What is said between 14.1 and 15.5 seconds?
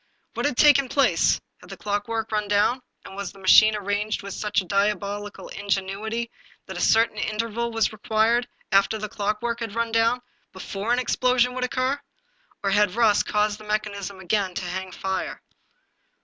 to again hang fire